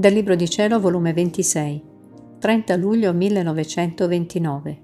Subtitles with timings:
[0.00, 1.84] Dal Libro di Cielo, volume 26,
[2.38, 4.82] 30 luglio 1929.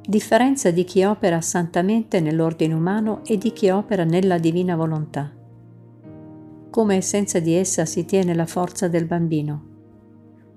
[0.00, 5.30] Differenza di chi opera santamente nell'ordine umano e di chi opera nella divina volontà.
[6.70, 9.64] Come senza di essa si tiene la forza del bambino.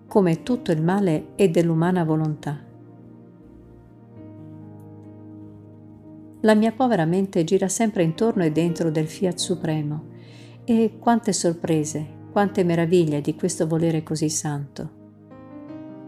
[0.08, 2.58] Come tutto il male è dell'umana volontà.
[6.40, 10.16] La mia povera mente gira sempre intorno e dentro del Fiat Supremo.
[10.64, 14.90] E quante sorprese, quante meraviglie di questo volere così santo.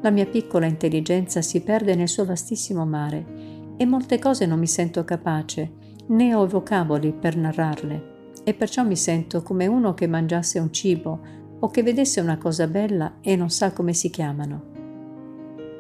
[0.02, 4.68] La mia piccola intelligenza si perde nel suo vastissimo mare e molte cose non mi
[4.68, 5.72] sento capace,
[6.10, 11.20] né ho vocaboli per narrarle, e perciò mi sento come uno che mangiasse un cibo
[11.62, 14.66] o che vedesse una cosa bella e non sa come si chiamano.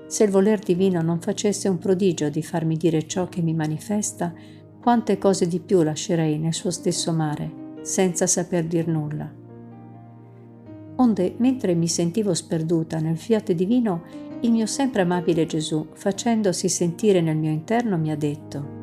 [0.07, 4.33] Se il voler divino non facesse un prodigio di farmi dire ciò che mi manifesta,
[4.81, 9.38] quante cose di più lascerei nel suo stesso mare, senza saper dir nulla
[10.99, 14.03] onde mentre mi sentivo sperduta nel fiat divino,
[14.41, 18.77] il mio sempre amabile Gesù, facendosi sentire nel mio interno, mi ha detto,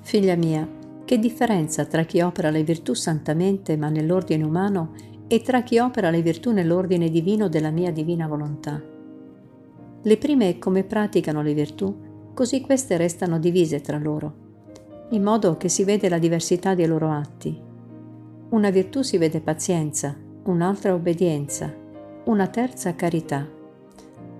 [0.00, 0.68] Figlia mia,
[1.04, 4.92] che differenza tra chi opera le virtù santamente ma nell'ordine umano
[5.26, 8.80] e tra chi opera le virtù nell'ordine divino della mia divina volontà?
[10.02, 14.34] Le prime come praticano le virtù, così queste restano divise tra loro,
[15.10, 17.65] in modo che si vede la diversità dei loro atti,
[18.48, 21.74] una virtù si vede pazienza, un'altra obbedienza,
[22.24, 23.44] una terza carità.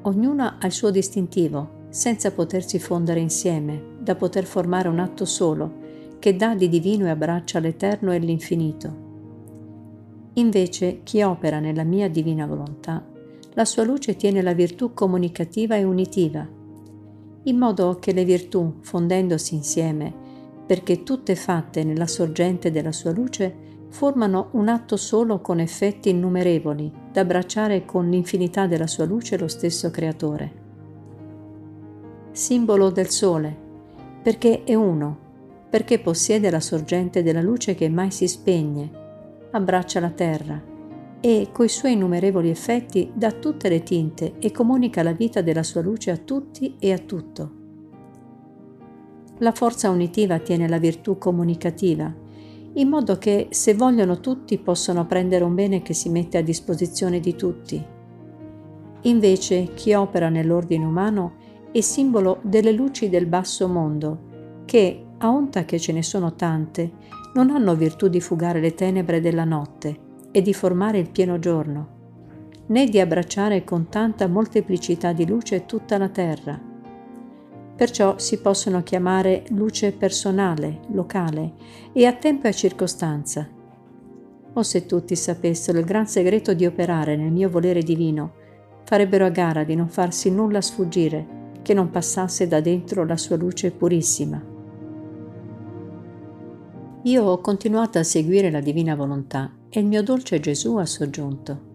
[0.03, 5.85] Ognuna ha il suo distintivo, senza potersi fondere insieme, da poter formare un atto solo,
[6.21, 9.05] che dà di divino e abbraccia l'eterno e l'infinito.
[10.35, 13.05] Invece chi opera nella mia divina volontà,
[13.55, 16.47] la sua luce tiene la virtù comunicativa e unitiva,
[17.45, 20.13] in modo che le virtù, fondendosi insieme,
[20.67, 23.65] perché tutte fatte nella sorgente della sua luce,
[23.97, 29.49] formano un atto solo con effetti innumerevoli, da abbracciare con l'infinità della sua luce lo
[29.49, 30.53] stesso Creatore.
[32.31, 33.57] Simbolo del Sole,
[34.23, 35.17] perché è uno,
[35.71, 38.91] perché possiede la sorgente della luce che mai si spegne,
[39.53, 40.63] abbraccia la terra
[41.19, 45.81] e, coi suoi innumerevoli effetti, dà tutte le tinte e comunica la vita della sua
[45.81, 47.51] luce a tutti e a tutto.
[49.39, 52.25] La forza unitiva tiene la virtù comunicativa,
[52.77, 57.21] in modo che se vogliono tutti possono prendere un bene che si mette a disposizione
[57.21, 57.85] di tutti.
[59.03, 61.35] Invece chi opera nell'ordine umano
[61.73, 66.93] è simbolo delle luci del basso mondo, che, a onta che ce ne sono tante,
[67.35, 69.99] non hanno virtù di fugare le tenebre della notte
[70.31, 71.89] e di formare il pieno giorno,
[72.67, 76.75] né di abbracciare con tanta molteplicità di luce tutta la terra
[77.77, 81.53] Perciò si possono chiamare luce personale, locale
[81.93, 83.47] e a tempo e a circostanza.
[84.55, 88.33] O se tutti sapessero il gran segreto di operare nel mio volere divino,
[88.85, 93.37] farebbero a gara di non farsi nulla sfuggire che non passasse da dentro la sua
[93.37, 94.43] luce purissima.
[97.03, 101.66] Io ho continuato a seguire la divina volontà e il mio dolce Gesù ha soggiunto.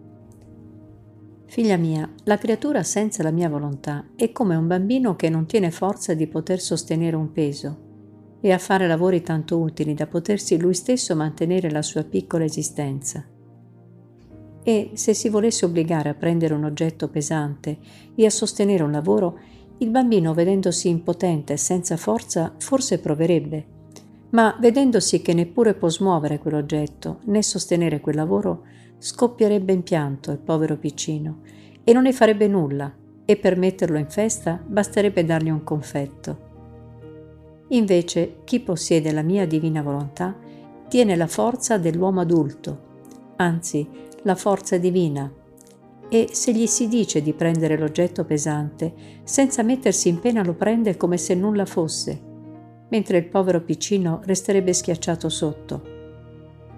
[1.52, 5.70] Figlia mia, la creatura senza la mia volontà è come un bambino che non tiene
[5.70, 10.72] forza di poter sostenere un peso e a fare lavori tanto utili da potersi lui
[10.72, 13.22] stesso mantenere la sua piccola esistenza.
[14.62, 17.76] E se si volesse obbligare a prendere un oggetto pesante
[18.14, 19.38] e a sostenere un lavoro,
[19.76, 23.66] il bambino, vedendosi impotente e senza forza, forse proverebbe,
[24.30, 28.62] ma vedendosi che neppure può smuovere quell'oggetto né sostenere quel lavoro,
[29.02, 31.40] scoppierebbe in pianto il povero piccino
[31.82, 36.50] e non ne farebbe nulla e per metterlo in festa basterebbe dargli un confetto.
[37.70, 40.36] Invece chi possiede la mia divina volontà
[40.86, 42.90] tiene la forza dell'uomo adulto,
[43.36, 43.88] anzi
[44.22, 45.32] la forza divina,
[46.08, 48.92] e se gli si dice di prendere l'oggetto pesante,
[49.24, 52.20] senza mettersi in pena lo prende come se nulla fosse,
[52.88, 55.91] mentre il povero piccino resterebbe schiacciato sotto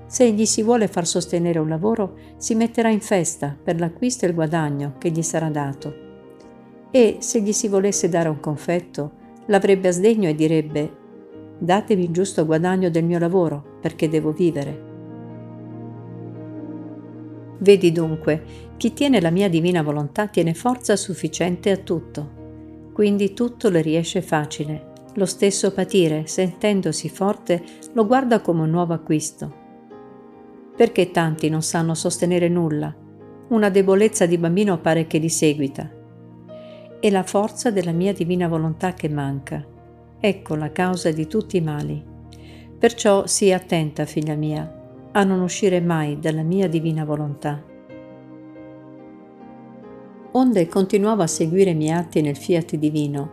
[0.06, 4.29] se gli si vuole far sostenere un lavoro, si metterà in festa per l'acquisto e
[4.29, 6.03] il guadagno che gli sarà dato.
[6.91, 9.12] E se gli si volesse dare un confetto,
[9.47, 11.03] l'avrebbe a sdegno e direbbe
[11.59, 14.93] datemi il giusto guadagno del mio lavoro perché devo vivere.
[17.59, 18.43] Vedi dunque,
[18.77, 24.21] chi tiene la mia divina volontà tiene forza sufficiente a tutto, quindi tutto le riesce
[24.21, 24.93] facile.
[25.15, 27.62] Lo stesso patire, sentendosi forte,
[27.93, 29.62] lo guarda come un nuovo acquisto
[30.76, 32.94] perché tanti non sanno sostenere nulla?
[33.49, 35.88] Una debolezza di bambino pare che li seguita.
[36.99, 39.65] È la forza della mia divina volontà che manca.
[40.19, 42.03] Ecco la causa di tutti i mali.
[42.79, 44.81] Perciò sii attenta, figlia mia.
[45.17, 47.62] a non uscire mai dalla mia divina volontà.
[50.32, 53.31] Onde continuavo a seguire i miei atti nel fiat divino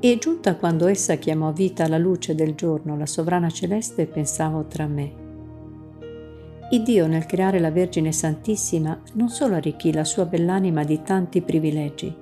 [0.00, 4.86] e giunta quando essa chiamò vita la luce del giorno, la sovrana celeste, pensavo tra
[4.86, 5.23] me.
[6.74, 11.40] Il Dio nel creare la Vergine Santissima non solo arricchì la sua bell'anima di tanti
[11.40, 12.12] privilegi,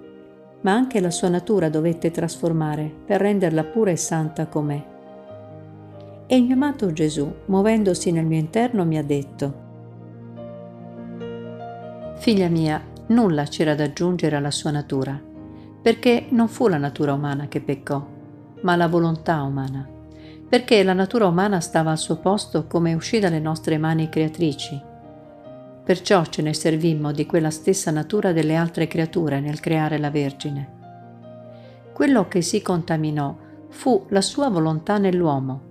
[0.61, 4.85] ma anche la sua natura dovette trasformare per renderla pura e santa com'è.
[6.27, 9.55] E il mio amato Gesù, muovendosi nel mio interno, mi ha detto,
[12.19, 15.19] Figlia mia, nulla c'era da aggiungere alla sua natura,
[15.81, 18.07] perché non fu la natura umana che peccò,
[18.61, 19.89] ma la volontà umana,
[20.53, 24.91] perché la natura umana stava al suo posto come uscì dalle nostre mani creatrici
[25.85, 30.81] Perciò ce ne servimmo di quella stessa natura delle altre creature nel creare la Vergine.
[31.93, 33.37] Quello che si contaminò
[33.69, 35.71] fu la sua volontà nell'uomo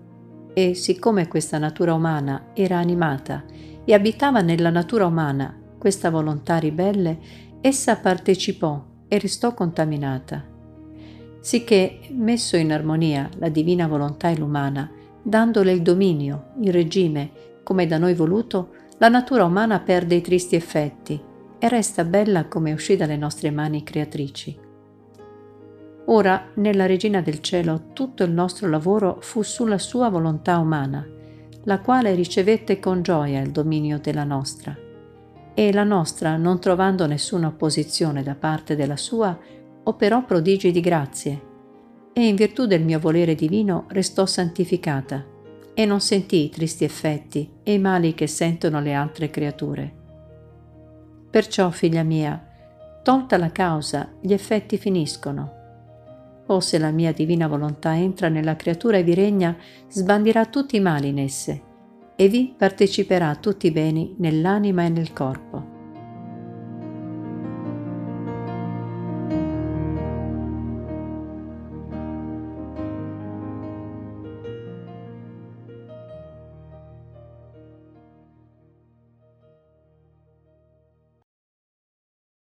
[0.53, 3.45] e siccome questa natura umana era animata
[3.85, 7.19] e abitava nella natura umana questa volontà ribelle,
[7.61, 10.50] essa partecipò e restò contaminata.
[11.41, 14.89] Sicché, messo in armonia la divina volontà e l'umana,
[15.23, 17.31] dandole il dominio, il regime,
[17.63, 21.19] come da noi voluto, la natura umana perde i tristi effetti
[21.57, 24.55] e resta bella come uscì dalle nostre mani creatrici.
[26.05, 31.07] Ora, nella Regina del Cielo, tutto il nostro lavoro fu sulla sua volontà umana,
[31.63, 34.75] la quale ricevette con gioia il dominio della nostra.
[35.53, 39.37] E la nostra, non trovando nessuna opposizione da parte della sua,
[39.83, 41.49] operò prodigi di grazie,
[42.13, 45.25] e in virtù del mio volere divino restò santificata
[45.73, 49.99] e non sentì i tristi effetti e i mali che sentono le altre creature.
[51.29, 52.45] Perciò, figlia mia,
[53.03, 55.59] tolta la causa, gli effetti finiscono.
[56.47, 59.55] O se la mia divina volontà entra nella creatura e vi regna,
[59.87, 61.69] sbandirà tutti i mali in esse
[62.17, 65.70] e vi parteciperà tutti i beni nell'anima e nel corpo.